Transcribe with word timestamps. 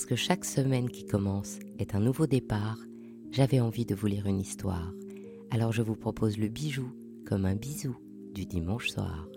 parce 0.00 0.08
que 0.08 0.16
chaque 0.16 0.46
semaine 0.46 0.88
qui 0.88 1.04
commence 1.04 1.58
est 1.78 1.94
un 1.94 2.00
nouveau 2.00 2.26
départ, 2.26 2.78
j'avais 3.32 3.60
envie 3.60 3.84
de 3.84 3.94
vous 3.94 4.06
lire 4.06 4.24
une 4.24 4.40
histoire. 4.40 4.94
Alors 5.50 5.72
je 5.72 5.82
vous 5.82 5.94
propose 5.94 6.38
le 6.38 6.48
bijou 6.48 6.90
comme 7.26 7.44
un 7.44 7.54
bisou 7.54 7.94
du 8.32 8.46
dimanche 8.46 8.88
soir. 8.88 9.28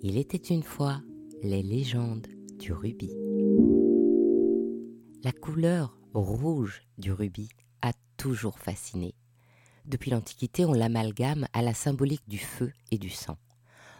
Il 0.00 0.16
était 0.16 0.38
une 0.38 0.62
fois 0.62 1.02
les 1.42 1.62
légendes 1.62 2.26
du 2.58 2.72
rubis. 2.72 3.12
La 5.22 5.32
couleur 5.32 5.98
rouge 6.14 6.80
du 6.96 7.12
rubis 7.12 7.50
a 7.82 7.92
toujours 8.16 8.58
fasciné. 8.58 9.14
Depuis 9.84 10.10
l'Antiquité, 10.10 10.64
on 10.64 10.72
l'amalgame 10.72 11.46
à 11.52 11.60
la 11.60 11.74
symbolique 11.74 12.26
du 12.26 12.38
feu 12.38 12.72
et 12.90 12.96
du 12.96 13.10
sang. 13.10 13.36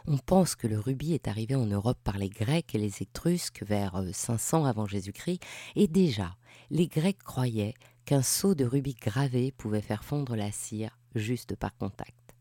On 0.06 0.18
pense 0.18 0.54
que 0.54 0.66
le 0.66 0.78
rubis 0.78 1.14
est 1.14 1.28
arrivé 1.28 1.54
en 1.54 1.64
Europe 1.64 1.98
par 2.04 2.18
les 2.18 2.28
Grecs 2.28 2.74
et 2.74 2.78
les 2.78 3.02
Étrusques 3.02 3.62
vers 3.66 4.02
500 4.12 4.64
euh, 4.64 4.68
avant 4.68 4.86
Jésus-Christ, 4.86 5.42
et 5.76 5.88
déjà, 5.88 6.36
les 6.70 6.88
Grecs 6.88 7.22
croyaient 7.22 7.74
qu'un 8.04 8.20
seau 8.20 8.54
de 8.54 8.66
rubis 8.66 8.94
gravé 8.94 9.50
pouvait 9.52 9.80
faire 9.80 10.04
fondre 10.04 10.36
la 10.36 10.52
cire 10.52 10.98
juste 11.14 11.56
par 11.56 11.74
contact. 11.76 12.34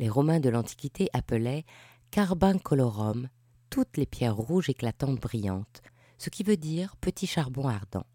Les 0.00 0.08
Romains 0.08 0.40
de 0.40 0.48
l'Antiquité 0.48 1.08
appelaient 1.12 1.64
carbon 2.10 2.58
toutes 3.70 3.96
les 3.96 4.06
pierres 4.06 4.36
rouges 4.36 4.68
éclatantes 4.68 5.20
brillantes, 5.20 5.82
ce 6.18 6.28
qui 6.28 6.42
veut 6.42 6.56
dire 6.56 6.96
petit 6.96 7.28
charbon 7.28 7.68
ardent. 7.68 8.06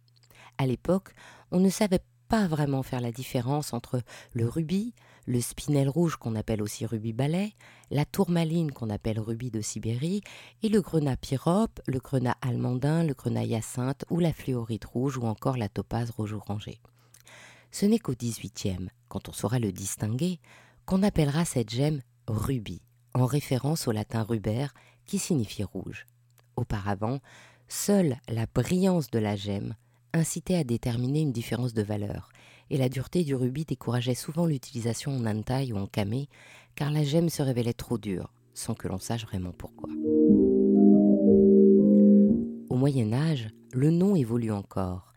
À 0.58 0.66
l'époque, 0.66 1.14
on 1.52 1.62
ne 1.62 1.70
savait 1.70 2.04
pas 2.28 2.48
vraiment 2.48 2.84
faire 2.84 3.02
la 3.02 3.12
différence 3.12 3.74
entre 3.74 4.02
le 4.34 4.48
rubis, 4.48 4.94
le 5.28 5.42
spinel 5.42 5.90
rouge 5.90 6.18
qu'on 6.18 6.36
appelle 6.36 6.62
aussi 6.62 6.86
rubis 6.86 7.14
balai, 7.14 7.54
la 7.92 8.06
tourmaline 8.06 8.72
qu'on 8.72 8.90
appelle 8.90 9.20
rubis 9.20 9.52
de 9.52 9.62
Sibérie, 9.62 10.22
et 10.62 10.70
le 10.70 10.82
grenat 10.82 11.18
pyrope, 11.18 11.80
le 11.88 12.00
grenat 12.00 12.38
almandin, 12.42 13.04
le 13.04 13.14
grenat 13.14 13.44
hyacinthe 13.44 14.06
ou 14.10 14.20
la 14.20 14.34
fluorite 14.34 14.86
rouge 14.86 15.18
ou 15.18 15.24
encore 15.24 15.58
la 15.58 15.70
topaze 15.70 16.12
rouge 16.12 16.34
orangée. 16.34 16.80
Ce 17.72 17.86
n'est 17.86 18.00
qu'au 18.00 18.14
XVIIIe, 18.14 18.90
quand 19.10 19.30
on 19.30 19.34
saura 19.34 19.60
le 19.60 19.72
distinguer, 19.72 20.40
qu'on 20.86 21.04
appellera 21.04 21.46
cette 21.46 21.72
gemme 21.72 22.02
rubis, 22.28 22.82
en 23.14 23.26
référence 23.26 23.88
au 23.88 23.92
latin 23.92 24.24
ruber 24.24 24.68
qui 25.06 25.20
signifie 25.20 25.64
rouge. 25.64 26.06
Auparavant, 26.56 27.20
seule 27.68 28.18
la 28.30 28.46
brillance 28.46 29.10
de 29.10 29.20
la 29.20 29.36
gemme 29.36 29.76
incitait 30.16 30.56
à 30.56 30.64
déterminer 30.64 31.22
une 31.22 31.32
différence 31.32 31.74
de 31.74 31.84
valeur, 31.84 32.30
et 32.70 32.78
la 32.78 32.90
dureté 32.90 33.24
du 33.24 33.36
rubis 33.36 33.66
décourageait 33.66 34.16
souvent 34.16 34.46
l'utilisation 34.46 35.16
en 35.16 35.26
antaille 35.26 35.74
ou 35.74 35.78
en 35.78 35.88
camé, 35.88 36.30
car 36.76 36.90
la 36.90 37.04
gemme 37.04 37.30
se 37.30 37.42
révélait 37.42 37.74
trop 37.74 37.98
dure, 37.98 38.32
sans 38.54 38.74
que 38.74 38.88
l'on 38.88 38.98
sache 38.98 39.26
vraiment 39.26 39.52
pourquoi. 39.52 39.90
Au 42.70 42.76
Moyen 42.76 43.14
Âge, 43.14 43.50
le 43.74 43.92
nom 43.92 44.16
évolue 44.16 44.52
encore. 44.52 45.14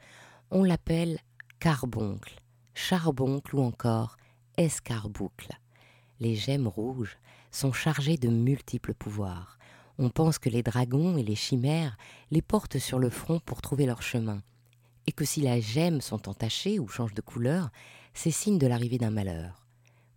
On 0.50 0.64
l'appelle 0.64 1.18
carboncle, 1.60 2.36
charboncle 2.74 3.56
ou 3.56 3.60
encore 3.60 4.16
escarboucle. 4.56 5.52
Les 6.20 6.34
gemmes 6.34 6.68
rouges 6.68 7.18
sont 7.50 7.72
chargées 7.72 8.16
de 8.16 8.28
multiples 8.28 8.94
pouvoirs. 8.94 9.58
On 9.98 10.10
pense 10.10 10.38
que 10.38 10.48
les 10.48 10.62
dragons 10.62 11.16
et 11.16 11.22
les 11.22 11.34
chimères 11.34 11.96
les 12.30 12.42
portent 12.42 12.78
sur 12.78 12.98
le 12.98 13.10
front 13.10 13.40
pour 13.40 13.62
trouver 13.62 13.86
leur 13.86 14.02
chemin, 14.02 14.42
et 15.08 15.12
que 15.12 15.24
si 15.24 15.40
la 15.40 15.58
gemme 15.58 16.02
sont 16.02 16.28
entachées 16.28 16.78
ou 16.78 16.86
changent 16.86 17.14
de 17.14 17.22
couleur, 17.22 17.70
c'est 18.12 18.30
signe 18.30 18.58
de 18.58 18.66
l'arrivée 18.66 18.98
d'un 18.98 19.10
malheur. 19.10 19.64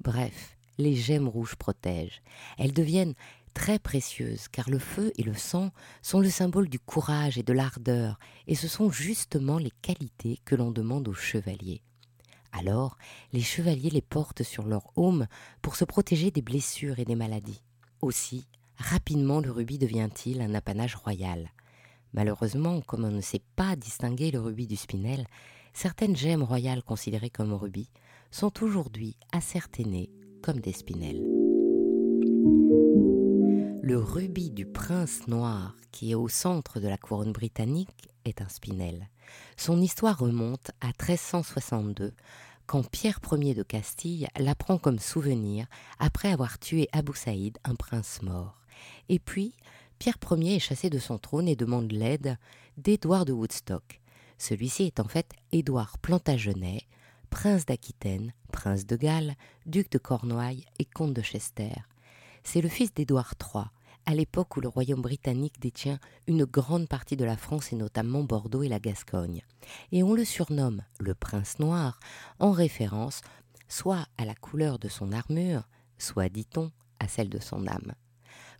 Bref, 0.01 0.57
les 0.77 0.97
gemmes 0.97 1.29
rouges 1.29 1.55
protègent. 1.55 2.21
Elles 2.57 2.73
deviennent 2.73 3.13
très 3.53 3.79
précieuses 3.79 4.49
car 4.49 4.69
le 4.69 4.79
feu 4.79 5.13
et 5.17 5.23
le 5.23 5.33
sang 5.33 5.71
sont 6.01 6.19
le 6.19 6.29
symbole 6.29 6.67
du 6.67 6.77
courage 6.77 7.37
et 7.37 7.43
de 7.43 7.53
l'ardeur, 7.53 8.19
et 8.47 8.55
ce 8.55 8.67
sont 8.67 8.91
justement 8.91 9.59
les 9.59 9.71
qualités 9.81 10.41
que 10.43 10.55
l'on 10.55 10.71
demande 10.71 11.07
aux 11.07 11.13
chevaliers. 11.13 11.83
Alors, 12.51 12.97
les 13.31 13.39
chevaliers 13.39 13.91
les 13.91 14.01
portent 14.01 14.43
sur 14.43 14.65
leur 14.65 14.91
aume 14.97 15.27
pour 15.61 15.77
se 15.77 15.85
protéger 15.85 16.31
des 16.31 16.41
blessures 16.41 16.99
et 16.99 17.05
des 17.05 17.15
maladies. 17.15 17.63
Aussi, 18.01 18.45
rapidement 18.75 19.39
le 19.39 19.51
rubis 19.51 19.77
devient-il 19.77 20.41
un 20.41 20.53
apanage 20.53 20.95
royal. 20.95 21.49
Malheureusement, 22.13 22.81
comme 22.81 23.05
on 23.05 23.11
ne 23.11 23.21
sait 23.21 23.43
pas 23.55 23.75
distinguer 23.75 24.31
le 24.31 24.39
rubis 24.39 24.67
du 24.67 24.75
spinel, 24.75 25.25
certaines 25.73 26.15
gemmes 26.15 26.43
royales 26.43 26.83
considérées 26.83 27.29
comme 27.29 27.53
rubis 27.53 27.89
sont 28.31 28.63
aujourd'hui 28.63 29.15
ascertainées 29.31 30.09
comme 30.41 30.59
des 30.59 30.73
spinels. 30.73 31.23
Le 33.83 33.97
rubis 33.97 34.51
du 34.51 34.65
prince 34.65 35.27
noir 35.27 35.75
qui 35.91 36.11
est 36.11 36.15
au 36.15 36.27
centre 36.27 36.79
de 36.79 36.87
la 36.87 36.97
couronne 36.97 37.33
britannique 37.33 38.09
est 38.25 38.41
un 38.41 38.47
spinel. 38.47 39.09
Son 39.57 39.81
histoire 39.81 40.19
remonte 40.19 40.71
à 40.81 40.87
1362, 40.87 42.13
quand 42.65 42.89
Pierre 42.89 43.19
Ier 43.31 43.53
de 43.53 43.63
Castille 43.63 44.27
l'apprend 44.37 44.77
comme 44.77 44.99
souvenir 44.99 45.65
après 45.99 46.31
avoir 46.31 46.59
tué 46.59 46.87
Abou 46.91 47.13
Saïd, 47.13 47.57
un 47.63 47.75
prince 47.75 48.21
mort. 48.21 48.61
Et 49.09 49.19
puis, 49.19 49.55
Pierre 50.01 50.17
Ier 50.31 50.55
est 50.55 50.59
chassé 50.59 50.89
de 50.89 50.97
son 50.97 51.19
trône 51.19 51.47
et 51.47 51.55
demande 51.55 51.91
l'aide 51.91 52.39
d'Édouard 52.75 53.23
de 53.23 53.33
Woodstock. 53.33 54.01
Celui-ci 54.39 54.85
est 54.85 54.99
en 54.99 55.07
fait 55.07 55.31
Édouard 55.51 55.99
Plantagenet, 55.99 56.87
prince 57.29 57.67
d'Aquitaine, 57.67 58.33
prince 58.51 58.87
de 58.87 58.95
Galles, 58.95 59.35
duc 59.67 59.91
de 59.91 59.99
Cornouailles 59.99 60.65
et 60.79 60.85
comte 60.85 61.13
de 61.13 61.21
Chester. 61.21 61.73
C'est 62.43 62.61
le 62.61 62.67
fils 62.67 62.91
d'Édouard 62.95 63.35
III, 63.39 63.65
à 64.07 64.15
l'époque 64.15 64.57
où 64.57 64.61
le 64.61 64.69
royaume 64.69 65.03
britannique 65.03 65.61
détient 65.61 65.99
une 66.25 66.45
grande 66.45 66.87
partie 66.87 67.15
de 67.15 67.23
la 67.25 67.37
France 67.37 67.71
et 67.71 67.75
notamment 67.75 68.23
Bordeaux 68.23 68.63
et 68.63 68.69
la 68.69 68.79
Gascogne. 68.79 69.43
Et 69.91 70.01
on 70.01 70.15
le 70.15 70.25
surnomme 70.25 70.81
le 70.99 71.13
prince 71.13 71.59
noir 71.59 71.99
en 72.39 72.53
référence 72.53 73.21
soit 73.67 74.07
à 74.17 74.25
la 74.25 74.33
couleur 74.33 74.79
de 74.79 74.87
son 74.87 75.11
armure, 75.11 75.69
soit, 75.99 76.29
dit-on, 76.29 76.71
à 76.99 77.07
celle 77.07 77.29
de 77.29 77.37
son 77.37 77.67
âme. 77.67 77.93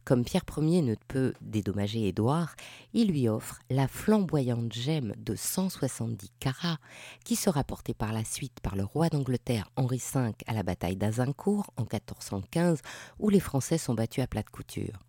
Comme 0.03 0.25
Pierre 0.25 0.44
Ier 0.57 0.81
ne 0.81 0.95
peut 1.07 1.34
dédommager 1.41 2.07
Édouard, 2.07 2.56
il 2.94 3.09
lui 3.09 3.28
offre 3.29 3.59
la 3.69 3.88
flamboyante 3.88 4.73
gemme 4.73 5.13
de 5.17 5.35
170 5.35 6.31
carats 6.39 6.79
qui 7.23 7.35
sera 7.35 7.63
portée 7.63 7.94
par 7.94 8.12
la 8.12 8.23
suite 8.23 8.59
par 8.62 8.75
le 8.75 8.84
roi 8.84 9.09
d'Angleterre 9.09 9.69
Henri 9.75 10.01
V 10.13 10.31
à 10.47 10.53
la 10.53 10.63
bataille 10.63 10.95
d'Azincourt 10.95 11.72
en 11.78 11.84
1415 11.84 12.81
où 13.19 13.29
les 13.29 13.39
Français 13.39 13.78
sont 13.78 13.94
battus 13.94 14.23
à 14.23 14.28
plate 14.28 14.50
couture. 14.50 15.03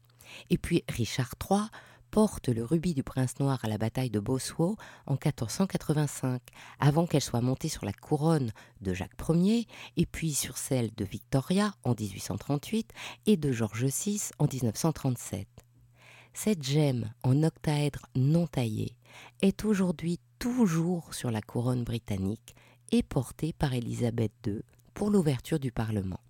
Et 0.51 0.59
puis 0.59 0.85
Richard 0.89 1.35
III 1.51 1.63
porte 2.13 2.51
le 2.51 2.63
rubis 2.63 2.93
du 2.93 3.03
prince 3.03 3.41
noir 3.41 3.59
à 3.63 3.69
la 3.69 3.79
bataille 3.79 4.11
de 4.11 4.21
Boswo 4.21 4.77
en 5.07 5.15
1485, 5.15 6.43
avant 6.79 7.07
qu'elle 7.07 7.23
soit 7.23 7.41
montée 7.41 7.71
sur 7.71 7.87
la 7.87 7.95
couronne 7.95 8.53
de 8.83 8.93
Jacques 8.93 9.17
Ier, 9.31 9.67
et 9.97 10.05
puis 10.05 10.35
sur 10.35 10.59
celle 10.59 10.91
de 10.95 11.07
Victoria 11.07 11.75
en 11.85 11.95
1838 11.99 12.93
et 13.27 13.39
de 13.39 13.51
George 13.51 13.87
VI 13.87 14.21
en 14.39 14.47
1937. 14.47 15.49
Cette 16.35 16.63
gemme 16.63 17.11
en 17.23 17.43
octaèdre 17.43 18.07
non 18.15 18.47
taillé 18.47 18.95
est 19.41 19.65
aujourd'hui 19.65 20.21
toujours 20.39 21.15
sur 21.15 21.31
la 21.31 21.41
couronne 21.41 21.83
britannique 21.83 22.55
et 22.91 23.03
portée 23.03 23.55
par 23.55 23.73
Élisabeth 23.73 24.33
II 24.47 24.61
pour 24.93 25.09
l'ouverture 25.09 25.59
du 25.59 25.73
Parlement. 25.73 26.21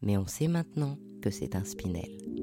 Mais 0.00 0.16
on 0.16 0.26
sait 0.26 0.48
maintenant 0.48 0.96
que 1.20 1.30
c'est 1.30 1.54
un 1.54 1.64
spinel. 1.64 2.41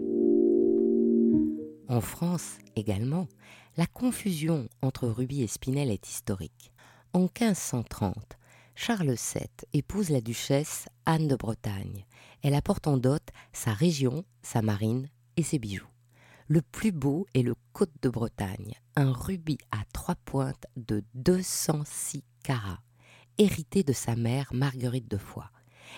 En 1.89 2.01
France 2.01 2.59
également, 2.75 3.27
la 3.75 3.87
confusion 3.87 4.69
entre 4.83 5.07
Rubis 5.07 5.41
et 5.41 5.47
Spinel 5.47 5.89
est 5.89 6.07
historique. 6.07 6.71
En 7.13 7.21
1530, 7.21 8.37
Charles 8.75 9.15
VII 9.15 9.47
épouse 9.73 10.11
la 10.11 10.21
duchesse 10.21 10.85
Anne 11.07 11.27
de 11.27 11.35
Bretagne. 11.35 12.05
Elle 12.43 12.53
apporte 12.53 12.85
en 12.85 12.97
dot 12.97 13.23
sa 13.53 13.73
région, 13.73 14.23
sa 14.43 14.61
marine 14.61 15.09
et 15.35 15.41
ses 15.41 15.57
bijoux. 15.57 15.89
Le 16.47 16.61
plus 16.61 16.91
beau 16.91 17.25
est 17.33 17.41
le 17.41 17.55
Côte 17.73 17.93
de 18.03 18.09
Bretagne, 18.09 18.75
un 18.95 19.11
rubis 19.11 19.57
à 19.71 19.83
trois 19.91 20.15
pointes 20.15 20.67
de 20.77 21.03
206 21.15 22.23
carats, 22.43 22.83
hérité 23.39 23.81
de 23.81 23.93
sa 23.93 24.15
mère 24.15 24.53
Marguerite 24.53 25.09
de 25.09 25.17
Foix. 25.17 25.49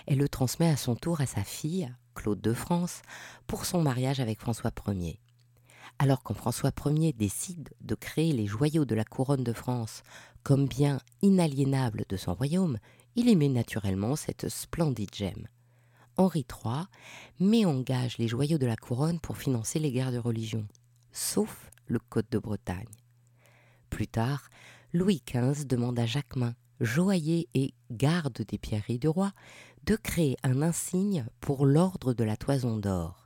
Elle 0.06 0.18
le 0.18 0.28
transmet 0.30 0.70
à 0.70 0.78
son 0.78 0.96
tour 0.96 1.20
à 1.20 1.26
sa 1.26 1.44
fille, 1.44 1.94
Claude 2.14 2.40
de 2.40 2.54
France, 2.54 3.02
pour 3.46 3.66
son 3.66 3.82
mariage 3.82 4.20
avec 4.20 4.40
François 4.40 4.72
Ier. 4.88 5.20
Alors 5.98 6.22
quand 6.22 6.34
François 6.34 6.72
Ier 6.86 7.12
décide 7.12 7.70
de 7.80 7.94
créer 7.94 8.32
les 8.32 8.46
joyaux 8.46 8.84
de 8.84 8.94
la 8.94 9.04
couronne 9.04 9.44
de 9.44 9.52
France 9.52 10.02
comme 10.42 10.66
bien 10.66 11.00
inaliénable 11.22 12.04
de 12.08 12.16
son 12.16 12.34
royaume, 12.34 12.78
il 13.14 13.28
émet 13.28 13.48
naturellement 13.48 14.16
cette 14.16 14.48
splendide 14.48 15.14
gemme. 15.14 15.46
Henri 16.16 16.44
III 16.50 16.84
met 17.40 17.64
en 17.64 17.80
gage 17.80 18.18
les 18.18 18.28
joyaux 18.28 18.58
de 18.58 18.66
la 18.66 18.76
couronne 18.76 19.20
pour 19.20 19.36
financer 19.36 19.78
les 19.78 19.92
guerres 19.92 20.12
de 20.12 20.18
religion, 20.18 20.66
sauf 21.12 21.70
le 21.86 21.98
Côte 21.98 22.30
de 22.30 22.38
Bretagne. 22.38 22.84
Plus 23.88 24.08
tard, 24.08 24.48
Louis 24.92 25.22
XV 25.26 25.66
demande 25.66 25.98
à 25.98 26.06
Jacquemin, 26.06 26.54
joaillier 26.80 27.48
et 27.54 27.74
garde 27.90 28.42
des 28.42 28.58
pierreries 28.58 28.98
du 28.98 29.08
roi, 29.08 29.32
de 29.84 29.96
créer 29.96 30.36
un 30.42 30.62
insigne 30.62 31.26
pour 31.40 31.66
l'ordre 31.66 32.12
de 32.12 32.24
la 32.24 32.36
toison 32.36 32.76
d'or 32.76 33.21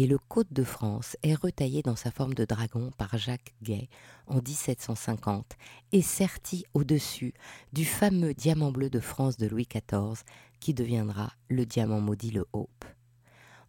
et 0.00 0.06
le 0.06 0.16
Côte 0.16 0.50
de 0.50 0.64
France 0.64 1.18
est 1.22 1.34
retaillé 1.34 1.82
dans 1.82 1.94
sa 1.94 2.10
forme 2.10 2.32
de 2.32 2.46
dragon 2.46 2.90
par 2.96 3.18
Jacques 3.18 3.52
Gay 3.62 3.90
en 4.28 4.36
1750 4.36 5.58
et 5.92 6.00
serti 6.00 6.64
au-dessus 6.72 7.34
du 7.74 7.84
fameux 7.84 8.32
diamant 8.32 8.72
bleu 8.72 8.88
de 8.88 8.98
France 8.98 9.36
de 9.36 9.46
Louis 9.46 9.68
XIV 9.70 10.24
qui 10.58 10.72
deviendra 10.72 11.34
le 11.50 11.66
diamant 11.66 12.00
maudit 12.00 12.30
le 12.30 12.46
Hope. 12.54 12.86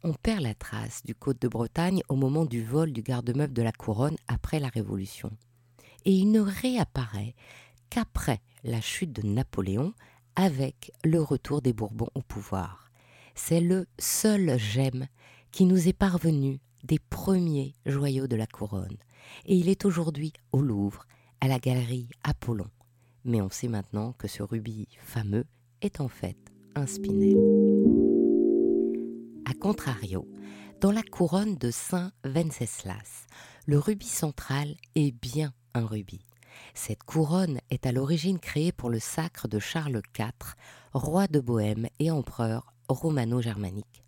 On 0.04 0.14
perd 0.14 0.40
la 0.40 0.54
trace 0.54 1.04
du 1.04 1.14
Côte 1.14 1.42
de 1.42 1.50
Bretagne 1.50 2.02
au 2.08 2.16
moment 2.16 2.46
du 2.46 2.64
vol 2.64 2.94
du 2.94 3.02
garde-meuble 3.02 3.54
de 3.54 3.62
la 3.62 3.74
couronne 3.74 4.16
après 4.30 4.62
la 4.62 4.70
Révolution. 4.70 5.32
Et 6.06 6.14
il 6.14 6.32
ne 6.32 6.40
réapparaît 6.40 7.36
qu'après 7.90 8.40
la 8.64 8.80
chute 8.80 9.12
de 9.12 9.28
Napoléon 9.28 9.94
avec 10.38 10.94
le 11.04 11.22
retour 11.22 11.62
des 11.62 11.74
Bourbons 11.74 12.10
au 12.16 12.22
pouvoir. 12.22 12.90
C'est 13.36 13.60
le 13.60 13.86
seul 14.00 14.58
gemme 14.58 15.08
qui 15.52 15.66
nous 15.66 15.88
est 15.88 15.94
parvenu 15.94 16.60
des 16.84 17.00
premiers 17.00 17.76
joyaux 17.86 18.28
de 18.28 18.36
la 18.36 18.48
couronne, 18.48 18.98
et 19.46 19.56
il 19.56 19.70
est 19.70 19.86
aujourd'hui 19.86 20.34
au 20.52 20.62
Louvre, 20.62 21.06
à 21.40 21.48
la 21.48 21.60
galerie 21.60 22.10
Apollon. 22.24 22.70
Mais 23.26 23.42
on 23.42 23.50
sait 23.50 23.68
maintenant 23.68 24.14
que 24.14 24.28
ce 24.28 24.44
rubis 24.44 24.88
fameux 25.00 25.46
est 25.82 26.02
en 26.02 26.08
fait 26.08 26.38
un 26.76 26.88
spinel. 26.88 27.38
A 29.46 29.54
contrario, 29.54 30.28
dans 30.80 30.92
la 30.92 31.04
couronne 31.04 31.56
de 31.56 31.72
Saint 31.72 32.12
Venceslas, 32.24 33.28
le 33.66 33.78
rubis 33.78 34.08
central 34.08 34.76
est 34.96 35.12
bien 35.12 35.54
un 35.74 35.86
rubis. 35.86 36.26
Cette 36.74 37.04
couronne 37.04 37.60
est 37.70 37.86
à 37.86 37.92
l'origine 37.92 38.40
créée 38.40 38.72
pour 38.72 38.90
le 38.90 39.00
sacre 39.00 39.48
de 39.48 39.60
Charles 39.60 40.02
IV, 40.18 40.56
roi 40.94 41.28
de 41.28 41.40
Bohême 41.40 41.88
et 42.00 42.12
empereur 42.12 42.74
romano-germanique. 42.88 44.01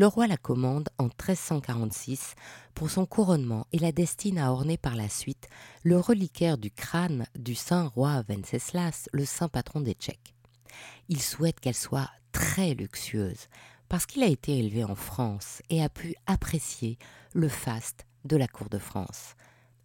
Le 0.00 0.06
roi 0.06 0.26
la 0.26 0.38
commande 0.38 0.88
en 0.96 1.08
1346 1.08 2.34
pour 2.74 2.88
son 2.88 3.04
couronnement 3.04 3.66
et 3.74 3.78
la 3.78 3.92
destine 3.92 4.38
à 4.38 4.50
orner 4.50 4.78
par 4.78 4.96
la 4.96 5.10
suite 5.10 5.50
le 5.82 6.00
reliquaire 6.00 6.56
du 6.56 6.70
crâne 6.70 7.26
du 7.38 7.54
saint 7.54 7.88
roi 7.88 8.24
Venceslas, 8.26 9.10
le 9.12 9.26
saint 9.26 9.50
patron 9.50 9.82
des 9.82 9.92
Tchèques. 9.92 10.34
Il 11.10 11.20
souhaite 11.20 11.60
qu'elle 11.60 11.74
soit 11.74 12.08
très 12.32 12.72
luxueuse 12.72 13.48
parce 13.90 14.06
qu'il 14.06 14.22
a 14.22 14.28
été 14.28 14.58
élevé 14.58 14.84
en 14.84 14.94
France 14.94 15.60
et 15.68 15.82
a 15.82 15.90
pu 15.90 16.14
apprécier 16.24 16.96
le 17.34 17.50
faste 17.50 18.06
de 18.24 18.38
la 18.38 18.48
cour 18.48 18.70
de 18.70 18.78
France. 18.78 19.34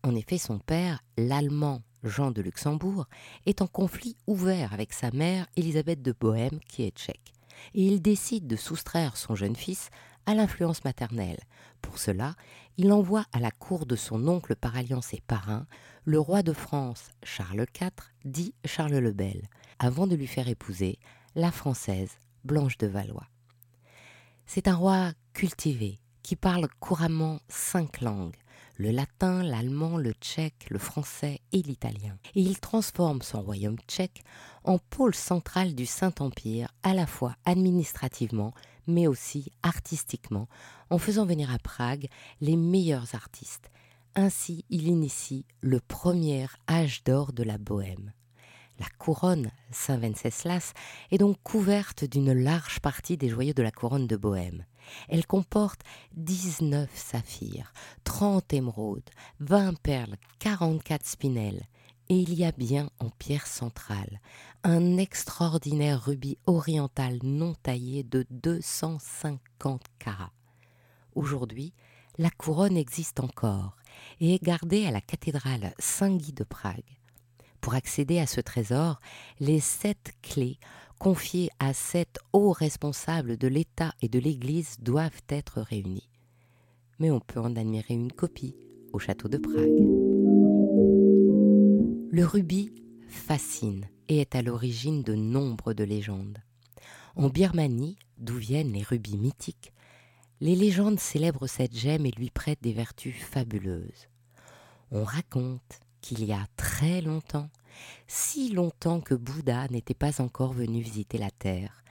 En 0.01 0.15
effet, 0.15 0.37
son 0.37 0.59
père, 0.59 1.03
l'allemand 1.17 1.81
Jean 2.03 2.31
de 2.31 2.41
Luxembourg, 2.41 3.05
est 3.45 3.61
en 3.61 3.67
conflit 3.67 4.15
ouvert 4.27 4.71
avec 4.71 4.93
sa 4.93 5.11
mère 5.11 5.45
Élisabeth 5.57 6.01
de 6.01 6.15
Bohême, 6.17 6.61
qui 6.69 6.83
est 6.83 6.97
tchèque, 6.97 7.33
et 7.73 7.85
il 7.85 8.01
décide 8.01 8.47
de 8.47 8.55
soustraire 8.55 9.17
son 9.17 9.35
jeune 9.35 9.55
fils 9.55 9.89
à 10.25 10.33
l'influence 10.33 10.83
maternelle. 10.83 11.39
Pour 11.81 11.99
cela, 11.99 12.35
il 12.77 12.91
envoie 12.91 13.25
à 13.31 13.39
la 13.39 13.51
cour 13.51 13.85
de 13.85 13.95
son 13.95 14.27
oncle 14.27 14.55
par 14.55 14.75
alliance 14.75 15.13
et 15.13 15.21
parrain, 15.27 15.67
le 16.03 16.19
roi 16.19 16.43
de 16.43 16.53
France 16.53 17.11
Charles 17.23 17.65
IV, 17.79 17.91
dit 18.25 18.53
Charles 18.65 18.97
le 18.97 19.11
Bel, 19.11 19.47
avant 19.79 20.07
de 20.07 20.15
lui 20.15 20.27
faire 20.27 20.47
épouser 20.47 20.99
la 21.35 21.51
française 21.51 22.17
Blanche 22.43 22.77
de 22.77 22.87
Valois. 22.87 23.27
C'est 24.45 24.67
un 24.67 24.75
roi 24.75 25.11
cultivé, 25.33 25.99
qui 26.23 26.35
parle 26.35 26.67
couramment 26.79 27.39
cinq 27.49 28.01
langues, 28.01 28.35
le 28.77 28.91
latin, 28.91 29.43
l'allemand, 29.43 29.97
le 29.97 30.11
tchèque, 30.13 30.67
le 30.69 30.79
français 30.79 31.39
et 31.51 31.61
l'italien. 31.61 32.17
Et 32.35 32.41
il 32.41 32.59
transforme 32.59 33.21
son 33.21 33.41
royaume 33.41 33.77
tchèque 33.87 34.23
en 34.63 34.77
pôle 34.77 35.15
central 35.15 35.75
du 35.75 35.85
Saint-Empire, 35.85 36.69
à 36.83 36.93
la 36.93 37.07
fois 37.07 37.35
administrativement, 37.45 38.53
mais 38.87 39.07
aussi 39.07 39.51
artistiquement, 39.63 40.47
en 40.89 40.97
faisant 40.97 41.25
venir 41.25 41.51
à 41.53 41.59
Prague 41.59 42.07
les 42.41 42.57
meilleurs 42.57 43.15
artistes. 43.15 43.69
Ainsi, 44.15 44.65
il 44.69 44.87
initie 44.87 45.45
le 45.61 45.79
premier 45.79 46.47
âge 46.69 47.03
d'or 47.03 47.33
de 47.33 47.43
la 47.43 47.57
Bohème. 47.57 48.11
La 48.79 48.87
couronne 48.97 49.51
Saint-Venceslas 49.71 50.73
est 51.11 51.17
donc 51.17 51.37
couverte 51.43 52.03
d'une 52.03 52.33
large 52.33 52.79
partie 52.79 53.17
des 53.17 53.29
joyaux 53.29 53.53
de 53.53 53.63
la 53.63 53.71
couronne 53.71 54.07
de 54.07 54.17
Bohême. 54.17 54.65
Elle 55.07 55.25
comporte 55.25 55.81
19 56.15 56.89
saphirs, 56.93 57.73
30 58.03 58.53
émeraudes, 58.53 59.09
20 59.39 59.79
perles, 59.81 60.17
44 60.39 61.05
spinels, 61.05 61.63
et 62.09 62.17
il 62.17 62.33
y 62.33 62.45
a 62.45 62.51
bien 62.51 62.89
en 62.99 63.09
pierre 63.09 63.47
centrale 63.47 64.19
un 64.63 64.97
extraordinaire 64.97 66.03
rubis 66.03 66.37
oriental 66.45 67.19
non 67.23 67.53
taillé 67.53 68.03
de 68.03 68.25
250 68.29 69.83
carats. 69.99 70.33
Aujourd'hui, 71.13 71.73
la 72.17 72.29
couronne 72.29 72.77
existe 72.77 73.19
encore 73.19 73.75
et 74.19 74.35
est 74.35 74.43
gardée 74.43 74.85
à 74.85 74.91
la 74.91 75.01
cathédrale 75.01 75.73
Saint-Guy 75.79 76.33
de 76.33 76.43
Prague. 76.43 76.83
Pour 77.65 77.73
accéder 77.73 78.19
à 78.19 78.27
ce 78.27 78.41
trésor, 78.41 78.99
les 79.39 79.59
sept 79.59 80.13
clés 80.21 80.59
confiées 80.99 81.49
à 81.57 81.73
sept 81.73 82.19
hauts 82.31 82.51
responsables 82.51 83.37
de 83.37 83.47
l'État 83.47 83.91
et 84.03 84.07
de 84.07 84.19
l'Église 84.19 84.77
doivent 84.81 85.23
être 85.29 85.61
réunies. 85.61 86.07
Mais 86.99 87.09
on 87.09 87.19
peut 87.19 87.39
en 87.39 87.55
admirer 87.55 87.95
une 87.95 88.11
copie 88.11 88.55
au 88.93 88.99
château 88.99 89.29
de 89.29 89.39
Prague. 89.39 89.79
Le 92.11 92.23
rubis 92.23 92.71
fascine 93.07 93.89
et 94.09 94.19
est 94.19 94.35
à 94.35 94.43
l'origine 94.43 95.01
de 95.01 95.15
nombre 95.15 95.73
de 95.73 95.83
légendes. 95.83 96.37
En 97.15 97.29
Birmanie, 97.29 97.97
d'où 98.19 98.35
viennent 98.35 98.73
les 98.73 98.83
rubis 98.83 99.17
mythiques, 99.17 99.73
les 100.39 100.55
légendes 100.55 100.99
célèbrent 100.99 101.49
cette 101.49 101.75
gemme 101.75 102.05
et 102.05 102.11
lui 102.11 102.29
prêtent 102.29 102.61
des 102.61 102.73
vertus 102.73 103.15
fabuleuses. 103.15 104.07
On 104.91 105.03
raconte 105.03 105.79
qu'il 106.05 106.23
y 106.23 106.33
a 106.33 106.45
très 106.55 107.01
longtemps, 107.01 107.49
si 108.07 108.53
longtemps 108.53 109.01
que 109.01 109.15
Bouddha 109.15 109.67
n'était 109.69 109.95
pas 109.95 110.21
encore 110.21 110.53
venu 110.53 110.79
visiter 110.79 111.17
la 111.17 111.31
terre, 111.31 111.83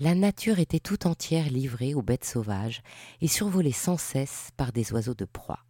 la 0.00 0.16
nature 0.16 0.58
était 0.58 0.80
tout 0.80 1.06
entière 1.06 1.48
livrée 1.48 1.94
aux 1.94 2.02
bêtes 2.02 2.24
sauvages 2.24 2.82
et 3.20 3.28
survolée 3.28 3.70
sans 3.70 3.96
cesse 3.96 4.48
par 4.56 4.72
des 4.72 4.92
oiseaux 4.92 5.14
de 5.14 5.24
proie. 5.24 5.60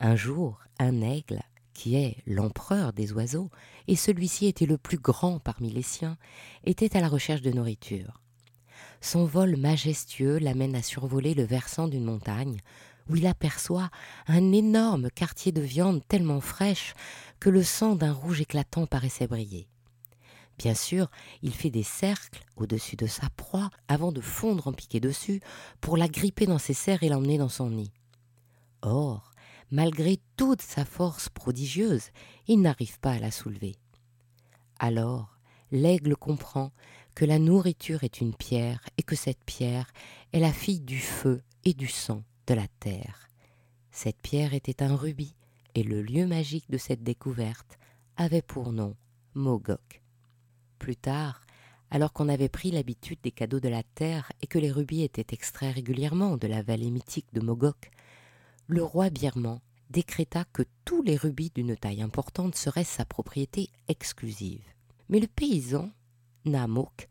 Un 0.00 0.16
jour, 0.16 0.58
un 0.80 1.02
aigle, 1.02 1.40
qui 1.72 1.94
est 1.94 2.16
l'empereur 2.26 2.92
des 2.92 3.12
oiseaux, 3.12 3.50
et 3.86 3.94
celui-ci 3.94 4.46
était 4.46 4.66
le 4.66 4.76
plus 4.76 4.98
grand 4.98 5.38
parmi 5.38 5.70
les 5.70 5.82
siens, 5.82 6.18
était 6.64 6.96
à 6.96 7.00
la 7.00 7.08
recherche 7.08 7.42
de 7.42 7.52
nourriture. 7.52 8.20
Son 9.00 9.24
vol 9.24 9.56
majestueux 9.56 10.38
l'amène 10.38 10.74
à 10.74 10.82
survoler 10.82 11.34
le 11.34 11.44
versant 11.44 11.86
d'une 11.86 12.04
montagne, 12.04 12.58
où 13.10 13.16
il 13.16 13.26
aperçoit 13.26 13.90
un 14.28 14.52
énorme 14.52 15.10
quartier 15.10 15.50
de 15.50 15.60
viande 15.60 16.06
tellement 16.06 16.40
fraîche 16.40 16.94
que 17.40 17.50
le 17.50 17.64
sang 17.64 17.96
d'un 17.96 18.12
rouge 18.12 18.40
éclatant 18.40 18.86
paraissait 18.86 19.26
briller. 19.26 19.66
Bien 20.58 20.74
sûr, 20.74 21.10
il 21.42 21.54
fait 21.54 21.70
des 21.70 21.82
cercles 21.82 22.44
au-dessus 22.56 22.96
de 22.96 23.06
sa 23.06 23.28
proie 23.30 23.70
avant 23.88 24.12
de 24.12 24.20
fondre 24.20 24.68
en 24.68 24.72
piqué 24.72 25.00
dessus 25.00 25.40
pour 25.80 25.96
la 25.96 26.06
gripper 26.06 26.46
dans 26.46 26.58
ses 26.58 26.74
serres 26.74 27.02
et 27.02 27.08
l'emmener 27.08 27.38
dans 27.38 27.48
son 27.48 27.70
nid. 27.70 27.90
Or, 28.82 29.32
malgré 29.70 30.20
toute 30.36 30.62
sa 30.62 30.84
force 30.84 31.28
prodigieuse, 31.28 32.10
il 32.46 32.60
n'arrive 32.60 33.00
pas 33.00 33.12
à 33.12 33.18
la 33.18 33.30
soulever. 33.30 33.74
Alors, 34.78 35.38
l'aigle 35.72 36.14
comprend 36.14 36.72
que 37.14 37.24
la 37.24 37.38
nourriture 37.38 38.04
est 38.04 38.20
une 38.20 38.34
pierre 38.34 38.84
et 38.98 39.02
que 39.02 39.16
cette 39.16 39.42
pierre 39.44 39.90
est 40.32 40.40
la 40.40 40.52
fille 40.52 40.80
du 40.80 41.00
feu 41.00 41.42
et 41.64 41.74
du 41.74 41.88
sang 41.88 42.22
la 42.54 42.68
terre. 42.80 43.28
Cette 43.90 44.20
pierre 44.20 44.54
était 44.54 44.82
un 44.82 44.96
rubis, 44.96 45.34
et 45.74 45.82
le 45.82 46.02
lieu 46.02 46.26
magique 46.26 46.70
de 46.70 46.78
cette 46.78 47.02
découverte 47.02 47.78
avait 48.16 48.42
pour 48.42 48.72
nom 48.72 48.96
Mogok. 49.34 50.02
Plus 50.78 50.96
tard, 50.96 51.42
alors 51.90 52.12
qu'on 52.12 52.28
avait 52.28 52.48
pris 52.48 52.70
l'habitude 52.70 53.18
des 53.22 53.30
cadeaux 53.30 53.60
de 53.60 53.68
la 53.68 53.82
terre 53.82 54.32
et 54.40 54.46
que 54.46 54.58
les 54.58 54.70
rubis 54.70 55.02
étaient 55.02 55.34
extraits 55.34 55.74
régulièrement 55.74 56.36
de 56.36 56.46
la 56.46 56.62
vallée 56.62 56.90
mythique 56.90 57.32
de 57.32 57.40
Mogok, 57.40 57.90
le 58.66 58.82
roi 58.82 59.10
birman 59.10 59.60
décréta 59.90 60.44
que 60.52 60.62
tous 60.84 61.02
les 61.02 61.16
rubis 61.16 61.50
d'une 61.50 61.76
taille 61.76 62.02
importante 62.02 62.54
seraient 62.54 62.84
sa 62.84 63.04
propriété 63.04 63.70
exclusive. 63.88 64.62
Mais 65.08 65.18
le 65.18 65.26
paysan, 65.26 65.90
Namok, 66.44 67.08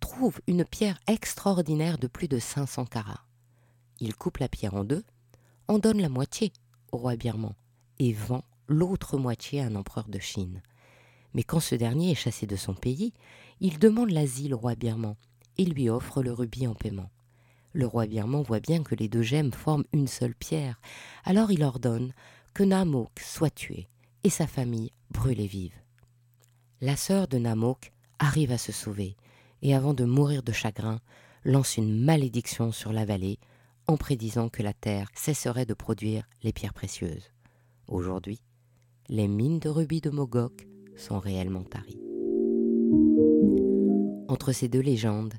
trouve 0.00 0.40
une 0.46 0.64
pierre 0.64 1.00
extraordinaire 1.06 1.98
de 1.98 2.06
plus 2.06 2.28
de 2.28 2.38
500 2.38 2.84
carats. 2.84 3.24
Il 4.00 4.14
coupe 4.14 4.38
la 4.38 4.48
pierre 4.48 4.74
en 4.74 4.84
deux, 4.84 5.04
en 5.66 5.78
donne 5.78 6.00
la 6.00 6.08
moitié 6.08 6.52
au 6.92 6.98
roi 6.98 7.16
birman 7.16 7.54
et 7.98 8.12
vend 8.12 8.44
l'autre 8.68 9.18
moitié 9.18 9.60
à 9.60 9.66
un 9.66 9.74
empereur 9.74 10.08
de 10.08 10.18
Chine. 10.18 10.62
Mais 11.34 11.42
quand 11.42 11.60
ce 11.60 11.74
dernier 11.74 12.12
est 12.12 12.16
chassé 12.16 12.46
de 12.46 12.56
son 12.56 12.74
pays, 12.74 13.12
il 13.60 13.78
demande 13.78 14.10
l'asile 14.10 14.54
au 14.54 14.58
roi 14.58 14.74
birman 14.74 15.16
et 15.56 15.64
lui 15.64 15.90
offre 15.90 16.22
le 16.22 16.32
rubis 16.32 16.66
en 16.66 16.74
paiement. 16.74 17.10
Le 17.72 17.86
roi 17.86 18.06
birman 18.06 18.42
voit 18.42 18.60
bien 18.60 18.82
que 18.82 18.94
les 18.94 19.08
deux 19.08 19.22
gemmes 19.22 19.52
forment 19.52 19.84
une 19.92 20.06
seule 20.06 20.34
pierre, 20.34 20.80
alors 21.24 21.50
il 21.50 21.62
ordonne 21.62 22.12
que 22.54 22.62
Namok 22.62 23.20
soit 23.20 23.54
tué 23.54 23.88
et 24.24 24.30
sa 24.30 24.46
famille 24.46 24.92
brûlée 25.10 25.46
vive. 25.46 25.74
La 26.80 26.96
sœur 26.96 27.28
de 27.28 27.38
Namok 27.38 27.92
arrive 28.18 28.52
à 28.52 28.58
se 28.58 28.72
sauver 28.72 29.16
et 29.62 29.74
avant 29.74 29.94
de 29.94 30.04
mourir 30.04 30.42
de 30.42 30.52
chagrin, 30.52 31.00
lance 31.44 31.76
une 31.76 32.04
malédiction 32.04 32.72
sur 32.72 32.92
la 32.92 33.04
vallée 33.04 33.38
en 33.88 33.96
prédisant 33.96 34.50
que 34.50 34.62
la 34.62 34.74
Terre 34.74 35.08
cesserait 35.14 35.64
de 35.64 35.72
produire 35.72 36.28
les 36.42 36.52
pierres 36.52 36.74
précieuses. 36.74 37.32
Aujourd'hui, 37.88 38.42
les 39.08 39.28
mines 39.28 39.58
de 39.58 39.70
rubis 39.70 40.02
de 40.02 40.10
Mogok 40.10 40.68
sont 40.94 41.18
réellement 41.18 41.64
taries. 41.64 41.98
Entre 44.28 44.52
ces 44.52 44.68
deux 44.68 44.80
légendes, 44.80 45.34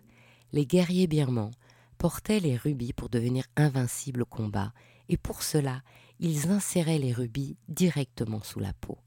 les 0.51 0.65
guerriers 0.65 1.05
birmans 1.05 1.51
portaient 1.99 2.39
les 2.39 2.57
rubis 2.57 2.91
pour 2.91 3.09
devenir 3.09 3.45
invincibles 3.55 4.23
au 4.23 4.25
combat, 4.25 4.73
et 5.09 5.17
pour 5.17 5.43
cela, 5.43 5.83
ils 6.19 6.49
inséraient 6.49 6.97
les 6.97 7.13
rubis 7.13 7.55
directement 7.67 8.41
sous 8.41 8.59
la 8.59 8.73
peau. 8.73 8.97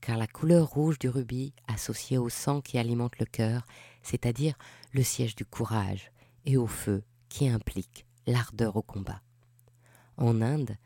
Car 0.00 0.16
la 0.16 0.28
couleur 0.28 0.68
rouge 0.68 1.00
du 1.00 1.08
rubis, 1.08 1.54
associée 1.66 2.18
au 2.18 2.28
sang 2.28 2.60
qui 2.60 2.78
alimente 2.78 3.18
le 3.18 3.26
cœur, 3.26 3.66
c'est-à-dire 4.02 4.54
le 4.92 5.02
siège 5.02 5.34
du 5.34 5.44
courage, 5.44 6.12
et 6.44 6.56
au 6.56 6.68
feu 6.68 7.02
qui 7.28 7.48
implique 7.48 8.06
l'ardeur 8.26 8.76
au 8.76 8.82
combat. 8.82 9.22
En 10.16 10.40
Inde, 10.42 10.76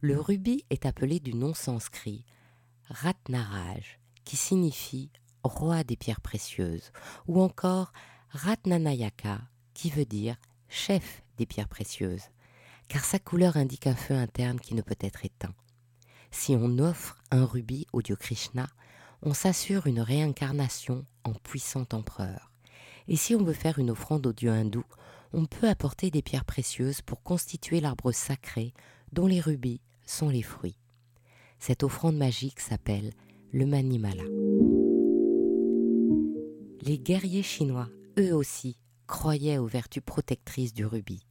le 0.00 0.18
rubis 0.20 0.64
est 0.70 0.86
appelé 0.86 1.20
du 1.20 1.34
nom 1.34 1.54
sanskrit 1.54 2.24
Ratnaraj, 2.88 3.98
qui 4.24 4.36
signifie 4.36 5.10
roi 5.42 5.84
des 5.84 5.96
pierres 5.96 6.20
précieuses, 6.20 6.92
ou 7.26 7.40
encore 7.40 7.92
Ratnanayaka, 8.30 9.40
qui 9.74 9.90
veut 9.90 10.04
dire 10.04 10.36
chef 10.68 11.22
des 11.36 11.46
pierres 11.46 11.68
précieuses, 11.68 12.30
car 12.88 13.04
sa 13.04 13.18
couleur 13.18 13.56
indique 13.56 13.86
un 13.86 13.94
feu 13.94 14.14
interne 14.14 14.60
qui 14.60 14.74
ne 14.74 14.82
peut 14.82 14.98
être 15.00 15.24
éteint. 15.24 15.54
Si 16.30 16.54
on 16.54 16.78
offre 16.78 17.18
un 17.30 17.44
rubis 17.44 17.86
au 17.92 18.02
dieu 18.02 18.16
Krishna, 18.16 18.68
on 19.22 19.34
s'assure 19.34 19.86
une 19.86 20.00
réincarnation 20.00 21.04
en 21.24 21.32
puissant 21.32 21.86
empereur. 21.92 22.52
Et 23.08 23.16
si 23.16 23.34
on 23.34 23.42
veut 23.42 23.52
faire 23.52 23.78
une 23.78 23.90
offrande 23.90 24.26
au 24.26 24.32
dieu 24.32 24.50
hindou, 24.50 24.84
on 25.32 25.46
peut 25.46 25.68
apporter 25.68 26.10
des 26.10 26.22
pierres 26.22 26.44
précieuses 26.44 27.02
pour 27.02 27.22
constituer 27.22 27.80
l'arbre 27.80 28.12
sacré 28.12 28.72
dont 29.12 29.26
les 29.26 29.40
rubis 29.40 29.80
sont 30.04 30.28
les 30.28 30.42
fruits. 30.42 30.78
Cette 31.58 31.82
offrande 31.82 32.16
magique 32.16 32.60
s'appelle 32.60 33.12
le 33.52 33.66
Manimala. 33.66 34.24
Les 36.82 36.98
guerriers 36.98 37.42
chinois, 37.42 37.88
eux 38.18 38.34
aussi, 38.34 38.78
croyaient 39.06 39.58
aux 39.58 39.66
vertus 39.66 40.02
protectrices 40.04 40.74
du 40.74 40.84
rubis. 40.84 41.26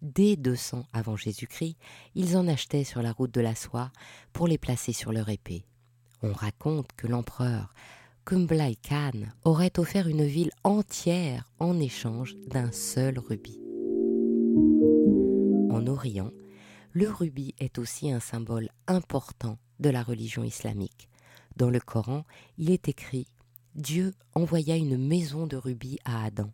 Dès 0.00 0.34
200 0.36 0.84
avant 0.92 1.16
Jésus-Christ, 1.16 1.76
ils 2.16 2.36
en 2.36 2.48
achetaient 2.48 2.82
sur 2.82 3.02
la 3.02 3.12
route 3.12 3.32
de 3.32 3.40
la 3.40 3.54
soie 3.54 3.92
pour 4.32 4.48
les 4.48 4.58
placer 4.58 4.92
sur 4.92 5.12
leur 5.12 5.28
épée. 5.28 5.64
On 6.22 6.32
raconte 6.32 6.90
que 6.96 7.06
l'empereur 7.06 7.72
Kublai 8.24 8.76
Khan 8.76 9.26
aurait 9.44 9.78
offert 9.80 10.06
une 10.06 10.24
ville 10.24 10.52
entière 10.62 11.50
en 11.58 11.80
échange 11.80 12.36
d'un 12.46 12.70
seul 12.70 13.18
rubis. 13.18 13.58
En 15.70 15.86
Orient, 15.88 16.30
le 16.92 17.10
rubis 17.10 17.54
est 17.58 17.78
aussi 17.78 18.12
un 18.12 18.20
symbole 18.20 18.68
important 18.86 19.58
de 19.80 19.90
la 19.90 20.04
religion 20.04 20.44
islamique. 20.44 21.08
Dans 21.56 21.68
le 21.68 21.80
Coran, 21.80 22.24
il 22.58 22.70
est 22.70 22.88
écrit 22.88 23.26
Dieu 23.74 24.12
envoya 24.34 24.76
une 24.76 24.98
maison 24.98 25.48
de 25.48 25.56
rubis 25.56 25.98
à 26.04 26.24
Adam. 26.24 26.50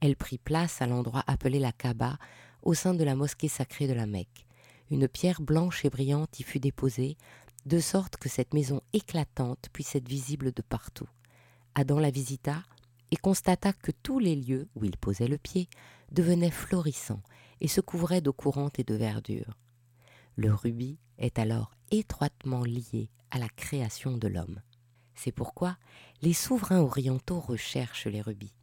Elle 0.00 0.16
prit 0.16 0.38
place 0.38 0.82
à 0.82 0.86
l'endroit 0.86 1.24
appelé 1.26 1.58
la 1.58 1.72
Kaaba, 1.72 2.18
au 2.62 2.74
sein 2.74 2.92
de 2.92 3.04
la 3.04 3.16
mosquée 3.16 3.48
sacrée 3.48 3.88
de 3.88 3.94
la 3.94 4.06
Mecque. 4.06 4.46
Une 4.90 5.08
pierre 5.08 5.40
blanche 5.40 5.84
et 5.84 5.90
brillante 5.90 6.38
y 6.38 6.42
fut 6.42 6.60
déposée, 6.60 7.16
de 7.66 7.80
sorte 7.80 8.16
que 8.16 8.28
cette 8.28 8.54
maison 8.54 8.80
éclatante 8.92 9.68
puisse 9.72 9.96
être 9.96 10.08
visible 10.08 10.52
de 10.52 10.62
partout. 10.62 11.08
Adam 11.74 11.98
la 11.98 12.10
visita 12.10 12.62
et 13.10 13.16
constata 13.16 13.72
que 13.72 13.90
tous 13.90 14.20
les 14.20 14.36
lieux 14.36 14.68
où 14.76 14.84
il 14.84 14.96
posait 14.96 15.26
le 15.26 15.36
pied 15.36 15.68
devenaient 16.12 16.52
florissants 16.52 17.22
et 17.60 17.68
se 17.68 17.80
couvraient 17.80 18.20
d'eau 18.20 18.32
courante 18.32 18.78
et 18.78 18.84
de 18.84 18.94
verdure. 18.94 19.58
Le 20.36 20.54
rubis 20.54 20.98
est 21.18 21.40
alors 21.40 21.72
étroitement 21.90 22.62
lié 22.62 23.10
à 23.32 23.38
la 23.38 23.48
création 23.48 24.16
de 24.16 24.28
l'homme. 24.28 24.60
C'est 25.16 25.32
pourquoi 25.32 25.76
les 26.22 26.34
souverains 26.34 26.80
orientaux 26.80 27.40
recherchent 27.40 28.06
les 28.06 28.20
rubis. 28.20 28.54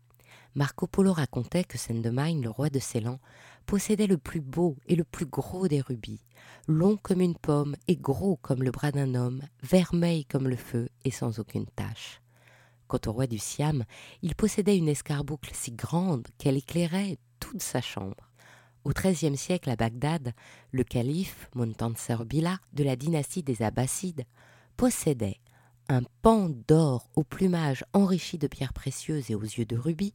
Marco 0.56 0.88
Polo 0.88 1.12
racontait 1.12 1.64
que 1.64 1.80
Sendemain, 1.80 2.40
le 2.40 2.50
roi 2.50 2.70
de 2.70 2.80
Ceylan, 2.80 3.20
possédait 3.66 4.08
le 4.08 4.18
plus 4.18 4.42
beau 4.42 4.78
et 4.88 4.96
le 4.96 5.04
plus 5.04 5.26
gros 5.26 5.68
des 5.68 5.82
rubis, 5.82 6.22
long 6.68 6.98
comme 6.98 7.22
une 7.22 7.38
pomme 7.38 7.76
et 7.88 7.96
gros 7.96 8.38
comme 8.38 8.64
le 8.64 8.72
bras 8.72 8.92
d'un 8.92 9.16
homme, 9.16 9.42
vermeil 9.62 10.26
comme 10.26 10.48
le 10.48 10.56
feu 10.56 10.90
et 11.06 11.12
sans 11.12 11.40
aucune 11.40 11.66
tache. 11.66 12.22
Quant 12.88 13.00
au 13.08 13.14
roi 13.14 13.28
du 13.28 13.40
Siam, 13.40 13.86
il 14.22 14.36
possédait 14.36 14.78
une 14.78 14.90
escarboucle 14.90 15.52
si 15.54 15.72
grande 15.72 16.28
qu'elle 16.38 16.58
éclairait 16.58 17.18
toute 17.40 17.62
sa 17.62 17.82
chambre. 17.82 18.30
Au 18.84 18.92
XIIIe 18.92 19.38
siècle 19.38 19.70
à 19.70 19.76
Bagdad, 19.76 20.34
le 20.72 20.84
calife 20.84 21.50
Montansar 21.56 22.26
Billah 22.26 22.60
de 22.74 22.84
la 22.84 22.96
dynastie 22.96 23.42
des 23.42 23.62
Abbassides 23.62 24.26
possédait 24.76 25.40
un 25.90 26.02
pan 26.22 26.50
d'or 26.68 27.10
au 27.16 27.24
plumage 27.24 27.84
enrichi 27.94 28.38
de 28.38 28.48
pierres 28.48 28.74
précieuses 28.74 29.32
et 29.32 29.36
aux 29.36 29.42
yeux 29.42 29.66
de 29.66 29.78
rubis, 29.78 30.14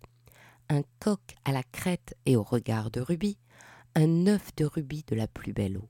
un 0.68 0.82
coq 1.00 1.20
à 1.44 1.52
la 1.52 1.62
crête 1.62 2.14
et 2.26 2.36
au 2.36 2.42
regard 2.42 2.90
de 2.90 3.00
rubis, 3.00 3.38
un 3.94 4.26
œuf 4.26 4.54
de 4.56 4.64
rubis 4.64 5.04
de 5.06 5.16
la 5.16 5.26
plus 5.26 5.52
belle 5.52 5.78
eau. 5.78 5.88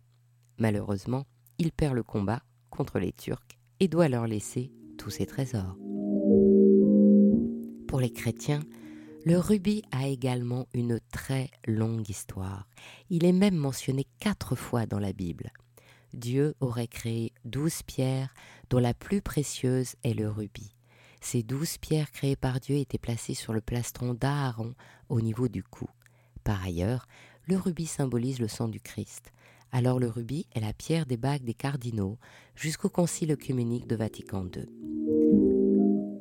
Malheureusement, 0.59 1.27
il 1.59 1.73
perd 1.73 1.95
le 1.95 2.03
combat 2.03 2.43
contre 2.71 2.99
les 2.99 3.13
Turcs 3.13 3.59
et 3.81 3.89
doit 3.89 4.09
leur 4.09 4.27
laisser 4.27 4.73
tous 4.97 5.11
ses 5.11 5.27
trésors. 5.27 5.77
Pour 7.87 8.01
les 8.01 8.13
chrétiens, 8.13 8.61
le 9.25 9.39
rubis 9.39 9.83
a 9.91 10.07
également 10.07 10.69
une 10.73 11.01
très 11.13 11.51
longue 11.67 12.09
histoire. 12.09 12.69
Il 13.11 13.25
est 13.25 13.33
même 13.33 13.57
mentionné 13.57 14.07
quatre 14.21 14.55
fois 14.55 14.87
dans 14.87 15.01
la 15.01 15.13
Bible. 15.13 15.51
Dieu 16.15 16.55
aurait 16.61 16.89
créé 16.89 17.33
douze 17.45 17.83
pierres, 17.83 18.33
dont 18.71 18.79
la 18.79 18.95
plus 18.95 19.21
précieuse 19.21 19.97
est 20.05 20.15
le 20.15 20.31
rubis. 20.31 20.78
Ces 21.21 21.43
douze 21.43 21.79
pierres 21.79 22.11
créées 22.11 22.37
par 22.37 22.61
Dieu 22.61 22.77
étaient 22.77 22.99
placées 22.99 23.35
sur 23.35 23.53
le 23.53 23.61
plastron 23.61 24.15
d'Aaron 24.15 24.75
au 25.09 25.21
niveau 25.21 25.49
du 25.49 25.63
cou. 25.63 25.89
Par 26.45 26.63
ailleurs, 26.63 27.07
le 27.47 27.57
rubis 27.57 27.87
symbolise 27.87 28.41
le 28.41 28.49
sang 28.49 28.69
du 28.69 28.81
Christ. 28.81 29.33
Alors 29.73 29.99
le 29.99 30.09
rubis 30.09 30.47
est 30.55 30.61
la 30.61 30.73
pierre 30.73 31.07
des 31.07 31.17
bagues 31.17 31.45
des 31.45 31.55
cardinaux 31.55 32.19
jusqu'au 32.55 32.89
concile 32.89 33.33
œcuménique 33.33 33.87
de 33.87 33.97
Vatican 33.97 34.45
II. 34.45 34.67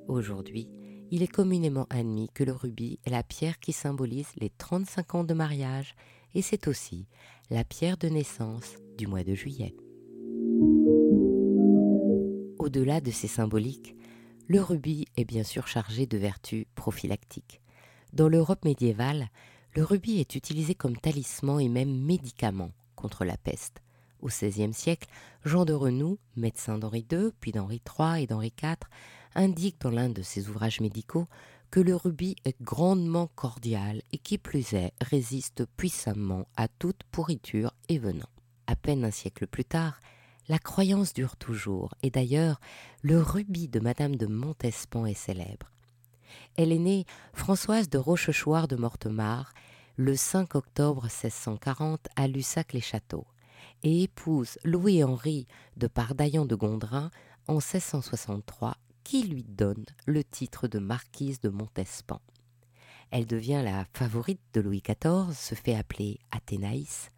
Aujourd'hui, 0.07 0.69
il 1.11 1.21
est 1.23 1.27
communément 1.27 1.87
admis 1.89 2.29
que 2.33 2.43
le 2.43 2.51
rubis 2.51 2.99
est 3.05 3.09
la 3.09 3.23
pierre 3.23 3.59
qui 3.59 3.71
symbolise 3.71 4.27
les 4.37 4.49
35 4.49 5.15
ans 5.15 5.23
de 5.23 5.33
mariage 5.33 5.95
et 6.33 6.41
c'est 6.41 6.67
aussi 6.67 7.07
la 7.49 7.63
pierre 7.63 7.97
de 7.97 8.09
naissance 8.09 8.75
du 8.97 9.07
mois 9.07 9.23
de 9.23 9.33
juillet. 9.33 9.73
Au-delà 12.59 12.99
de 12.99 13.11
ces 13.11 13.27
symboliques, 13.27 13.95
le 14.47 14.61
rubis 14.61 15.05
est 15.17 15.25
bien 15.25 15.43
sûr 15.43 15.67
chargé 15.67 16.05
de 16.05 16.17
vertus 16.17 16.65
prophylactiques. 16.75 17.61
Dans 18.13 18.29
l'Europe 18.29 18.63
médiévale, 18.63 19.29
le 19.75 19.83
rubis 19.83 20.19
est 20.19 20.35
utilisé 20.35 20.73
comme 20.73 20.95
talisman 20.95 21.59
et 21.59 21.67
même 21.67 21.93
médicament 21.93 22.71
contre 22.95 23.25
la 23.25 23.37
peste. 23.37 23.81
Au 24.21 24.27
XVIe 24.27 24.73
siècle, 24.73 25.09
Jean 25.43 25.65
de 25.65 25.73
Renoux, 25.73 26.17
médecin 26.37 26.77
d'Henri 26.77 27.05
II, 27.11 27.29
puis 27.41 27.51
d'Henri 27.51 27.81
III 27.85 28.23
et 28.23 28.27
d'Henri 28.27 28.53
IV, 28.63 28.77
indique 29.35 29.81
dans 29.81 29.91
l'un 29.91 30.09
de 30.09 30.21
ses 30.21 30.47
ouvrages 30.49 30.79
médicaux 30.79 31.27
que 31.69 31.81
le 31.81 31.95
rubis 31.95 32.37
est 32.45 32.59
grandement 32.61 33.27
cordial 33.35 34.01
et 34.13 34.17
qui 34.17 34.37
plus 34.37 34.73
est 34.73 34.93
résiste 35.01 35.65
puissamment 35.75 36.47
à 36.55 36.69
toute 36.69 37.03
pourriture 37.11 37.73
et 37.89 37.99
venin. 37.99 38.27
À 38.65 38.77
peine 38.77 39.03
un 39.03 39.11
siècle 39.11 39.45
plus 39.45 39.65
tard, 39.65 39.99
la 40.49 40.59
croyance 40.59 41.13
dure 41.13 41.35
toujours, 41.35 41.93
et 42.03 42.09
d'ailleurs, 42.09 42.59
le 43.01 43.21
rubis 43.21 43.67
de 43.67 43.79
Madame 43.79 44.15
de 44.15 44.27
Montespan 44.27 45.05
est 45.05 45.13
célèbre. 45.13 45.71
Elle 46.55 46.71
est 46.71 46.79
née 46.79 47.05
Françoise 47.33 47.89
de 47.89 47.97
Rochechouart 47.97 48.67
de 48.67 48.75
Mortemart 48.75 49.53
le 49.95 50.15
5 50.15 50.55
octobre 50.55 51.03
1640 51.03 52.07
à 52.15 52.27
Lussac-les-Châteaux 52.27 53.27
et 53.83 54.03
épouse 54.03 54.57
Louis-Henri 54.63 55.47
de 55.75 55.87
Pardaillan 55.87 56.45
de 56.45 56.55
Gondrin 56.55 57.11
en 57.47 57.55
1663 57.55 58.77
qui 59.03 59.23
lui 59.23 59.43
donne 59.43 59.85
le 60.05 60.23
titre 60.23 60.67
de 60.67 60.79
marquise 60.79 61.39
de 61.39 61.49
Montespan. 61.49 62.21
Elle 63.09 63.25
devient 63.25 63.61
la 63.63 63.85
favorite 63.93 64.41
de 64.53 64.61
Louis 64.61 64.83
XIV, 64.85 65.33
se 65.33 65.55
fait 65.55 65.75
appeler 65.75 66.19
Athénaïs, 66.31 67.09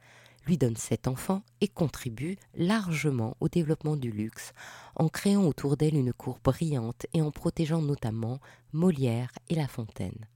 lui 0.49 0.57
donne 0.57 0.77
sept 0.77 1.07
enfants 1.07 1.43
et 1.61 1.67
contribue 1.67 2.35
largement 2.55 3.37
au 3.39 3.49
développement 3.49 3.95
du 3.95 4.11
luxe 4.11 4.53
en 4.95 5.07
créant 5.07 5.45
autour 5.45 5.77
d'elle 5.77 5.95
une 5.95 6.11
cour 6.11 6.39
brillante 6.43 7.05
et 7.13 7.21
en 7.21 7.29
protégeant 7.29 7.83
notamment 7.83 8.39
Molière 8.73 9.31
et 9.49 9.55
La 9.55 9.67
Fontaine. 9.67 10.27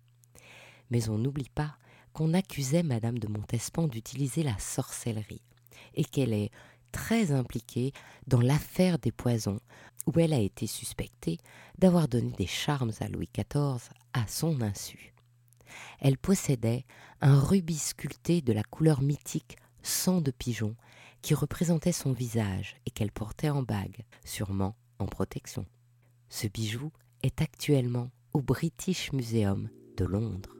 Mais 0.91 1.09
on 1.09 1.17
n'oublie 1.17 1.49
pas 1.49 1.77
qu'on 2.13 2.35
accusait 2.35 2.83
Madame 2.83 3.17
de 3.17 3.27
Montespan 3.27 3.87
d'utiliser 3.87 4.43
la 4.43 4.55
sorcellerie 4.59 5.41
et 5.95 6.03
qu'elle 6.03 6.33
est 6.33 6.51
très 6.91 7.31
impliquée 7.31 7.91
dans 8.27 8.41
l'affaire 8.41 8.99
des 8.99 9.11
poisons, 9.11 9.61
où 10.05 10.19
elle 10.19 10.33
a 10.33 10.39
été 10.39 10.67
suspectée 10.67 11.39
d'avoir 11.79 12.07
donné 12.07 12.29
des 12.33 12.45
charmes 12.45 12.91
à 12.99 13.07
Louis 13.07 13.29
XIV 13.35 13.89
à 14.13 14.27
son 14.27 14.61
insu. 14.61 15.15
Elle 15.99 16.19
possédait 16.19 16.85
un 17.19 17.39
rubis 17.39 17.79
sculpté 17.79 18.41
de 18.41 18.53
la 18.53 18.61
couleur 18.61 19.01
mythique 19.01 19.57
sang 19.83 20.21
de 20.21 20.31
pigeon 20.31 20.75
qui 21.21 21.33
représentait 21.33 21.91
son 21.91 22.11
visage 22.11 22.75
et 22.85 22.89
qu'elle 22.89 23.11
portait 23.11 23.49
en 23.49 23.63
bague, 23.63 24.03
sûrement 24.25 24.75
en 24.99 25.05
protection. 25.05 25.65
Ce 26.29 26.47
bijou 26.47 26.91
est 27.21 27.41
actuellement 27.41 28.09
au 28.33 28.41
British 28.41 29.13
Museum 29.13 29.69
de 29.97 30.05
Londres. 30.05 30.57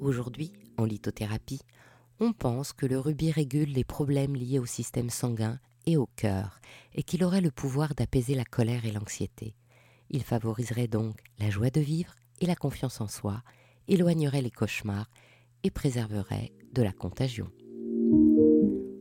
Aujourd'hui, 0.00 0.52
en 0.76 0.84
lithothérapie, 0.84 1.60
on 2.20 2.32
pense 2.32 2.72
que 2.72 2.86
le 2.86 2.98
rubis 2.98 3.30
régule 3.30 3.72
les 3.72 3.84
problèmes 3.84 4.34
liés 4.34 4.58
au 4.58 4.66
système 4.66 5.10
sanguin 5.10 5.60
et 5.86 5.96
au 5.96 6.06
cœur, 6.16 6.60
et 6.94 7.02
qu'il 7.02 7.24
aurait 7.24 7.40
le 7.40 7.50
pouvoir 7.50 7.94
d'apaiser 7.94 8.34
la 8.34 8.44
colère 8.44 8.84
et 8.84 8.90
l'anxiété. 8.90 9.54
Il 10.10 10.22
favoriserait 10.22 10.88
donc 10.88 11.16
la 11.38 11.50
joie 11.50 11.70
de 11.70 11.80
vivre 11.80 12.14
et 12.40 12.46
la 12.46 12.56
confiance 12.56 13.00
en 13.00 13.08
soi, 13.08 13.42
éloignerait 13.86 14.42
les 14.42 14.50
cauchemars 14.50 15.10
et 15.62 15.70
préserverait 15.70 16.52
de 16.72 16.82
la 16.82 16.92
contagion. 16.92 17.50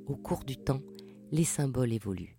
Au 0.08 0.16
cours 0.16 0.44
du 0.44 0.58
temps, 0.58 0.82
les 1.32 1.44
symboles 1.44 1.94
évoluent. 1.94 2.38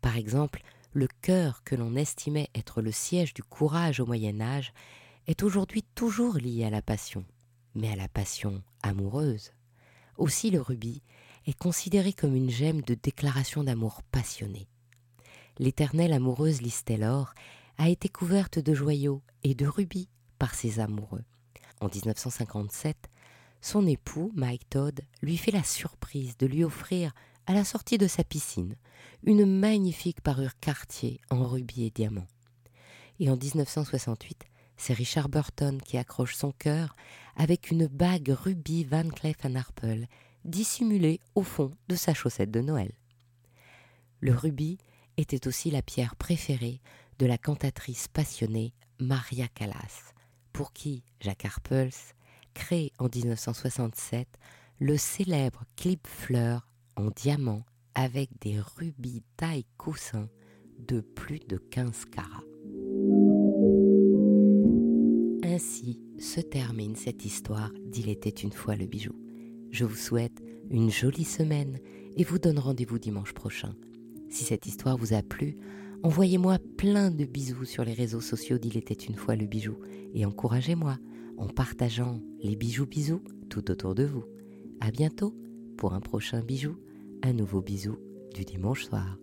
Par 0.00 0.16
exemple, 0.16 0.62
le 0.92 1.08
cœur 1.22 1.62
que 1.64 1.74
l'on 1.74 1.94
estimait 1.96 2.48
être 2.54 2.82
le 2.82 2.92
siège 2.92 3.34
du 3.34 3.42
courage 3.42 4.00
au 4.00 4.06
Moyen 4.06 4.40
Âge 4.40 4.72
est 5.26 5.42
aujourd'hui 5.42 5.84
toujours 5.94 6.36
lié 6.36 6.64
à 6.64 6.70
la 6.70 6.82
passion, 6.82 7.24
mais 7.74 7.90
à 7.90 7.96
la 7.96 8.08
passion 8.08 8.62
amoureuse. 8.82 9.52
Aussi 10.16 10.50
le 10.50 10.60
rubis 10.60 11.02
est 11.46 11.58
considéré 11.58 12.12
comme 12.12 12.34
une 12.34 12.50
gemme 12.50 12.82
de 12.82 12.94
déclaration 12.94 13.64
d'amour 13.64 14.02
passionné. 14.10 14.68
L'éternelle 15.58 16.12
amoureuse 16.12 16.62
Listelor 16.62 17.34
a 17.78 17.88
été 17.88 18.08
couverte 18.08 18.58
de 18.58 18.74
joyaux 18.74 19.22
et 19.44 19.54
de 19.54 19.66
rubis 19.66 20.08
par 20.38 20.54
ses 20.54 20.80
amoureux. 20.80 21.24
En 21.80 21.88
1957, 21.88 22.96
son 23.60 23.86
époux, 23.86 24.32
Mike 24.34 24.68
Todd, 24.70 25.00
lui 25.22 25.36
fait 25.36 25.50
la 25.50 25.62
surprise 25.62 26.36
de 26.36 26.46
lui 26.46 26.64
offrir, 26.64 27.12
à 27.46 27.54
la 27.54 27.64
sortie 27.64 27.98
de 27.98 28.06
sa 28.06 28.24
piscine, 28.24 28.76
une 29.24 29.44
magnifique 29.44 30.20
parure 30.20 30.58
Cartier 30.60 31.20
en 31.30 31.44
rubis 31.44 31.84
et 31.84 31.90
diamants. 31.90 32.28
Et 33.18 33.28
en 33.28 33.36
1968, 33.36 34.44
c'est 34.76 34.94
Richard 34.94 35.28
Burton 35.28 35.80
qui 35.82 35.98
accroche 35.98 36.36
son 36.36 36.52
cœur 36.52 36.96
avec 37.36 37.70
une 37.70 37.86
bague 37.86 38.30
rubis 38.30 38.84
Van 38.84 39.08
Cleef 39.08 39.44
Arpels 39.54 40.08
dissimulée 40.44 41.20
au 41.34 41.42
fond 41.42 41.76
de 41.88 41.96
sa 41.96 42.14
chaussette 42.14 42.50
de 42.50 42.60
Noël. 42.60 42.92
Le 44.20 44.34
rubis 44.34 44.78
était 45.16 45.46
aussi 45.46 45.70
la 45.70 45.82
pierre 45.82 46.16
préférée 46.16 46.80
de 47.18 47.26
la 47.26 47.36
cantatrice 47.36 48.08
passionnée 48.08 48.72
Maria 48.98 49.48
Callas, 49.48 50.14
pour 50.52 50.72
qui 50.72 51.02
Jacques 51.20 51.44
Arpels 51.44 52.14
crée 52.54 52.92
en 52.98 53.08
1967 53.14 54.28
le 54.78 54.96
célèbre 54.96 55.64
clip 55.76 56.06
fleur 56.06 56.66
en 56.96 57.10
diamant 57.10 57.64
avec 57.94 58.30
des 58.40 58.58
rubis 58.60 59.22
taille 59.36 59.66
coussin 59.76 60.28
de 60.78 61.00
plus 61.00 61.40
de 61.40 61.56
15 61.56 62.06
carats. 62.06 62.44
Ainsi 65.42 66.00
se 66.18 66.40
termine 66.40 66.96
cette 66.96 67.24
histoire 67.24 67.70
d'Il 67.86 68.08
était 68.08 68.30
une 68.30 68.52
fois 68.52 68.76
le 68.76 68.86
bijou. 68.86 69.12
Je 69.70 69.84
vous 69.84 69.96
souhaite 69.96 70.42
une 70.70 70.90
jolie 70.90 71.24
semaine 71.24 71.78
et 72.16 72.24
vous 72.24 72.38
donne 72.38 72.58
rendez-vous 72.58 72.98
dimanche 72.98 73.34
prochain. 73.34 73.74
Si 74.30 74.44
cette 74.44 74.66
histoire 74.66 74.96
vous 74.96 75.12
a 75.12 75.22
plu, 75.22 75.56
envoyez-moi 76.02 76.58
plein 76.78 77.10
de 77.10 77.24
bisous 77.24 77.64
sur 77.64 77.84
les 77.84 77.92
réseaux 77.92 78.20
sociaux 78.20 78.58
d'Il 78.58 78.76
était 78.76 78.94
une 78.94 79.16
fois 79.16 79.36
le 79.36 79.46
bijou 79.46 79.76
et 80.14 80.24
encouragez-moi 80.24 80.98
en 81.40 81.48
partageant 81.48 82.20
les 82.42 82.54
bijoux 82.54 82.86
bisous 82.86 83.22
tout 83.48 83.70
autour 83.70 83.94
de 83.94 84.04
vous. 84.04 84.24
À 84.80 84.90
bientôt 84.90 85.34
pour 85.78 85.94
un 85.94 86.00
prochain 86.00 86.40
bijou, 86.40 86.76
un 87.22 87.32
nouveau 87.32 87.62
bisou 87.62 87.96
du 88.34 88.44
dimanche 88.44 88.84
soir. 88.84 89.18